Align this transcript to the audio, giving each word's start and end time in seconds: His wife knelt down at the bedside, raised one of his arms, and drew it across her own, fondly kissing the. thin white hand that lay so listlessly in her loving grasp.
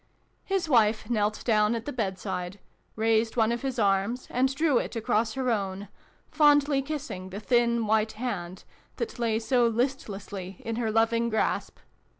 His 0.45 0.67
wife 0.67 1.11
knelt 1.11 1.45
down 1.45 1.75
at 1.75 1.85
the 1.85 1.93
bedside, 1.93 2.57
raised 2.95 3.37
one 3.37 3.51
of 3.51 3.61
his 3.61 3.77
arms, 3.77 4.25
and 4.31 4.51
drew 4.55 4.79
it 4.79 4.95
across 4.95 5.33
her 5.33 5.51
own, 5.51 5.89
fondly 6.31 6.81
kissing 6.81 7.29
the. 7.29 7.39
thin 7.39 7.85
white 7.85 8.13
hand 8.13 8.63
that 8.95 9.19
lay 9.19 9.37
so 9.37 9.67
listlessly 9.67 10.59
in 10.65 10.77
her 10.77 10.89
loving 10.89 11.29
grasp. 11.29 11.77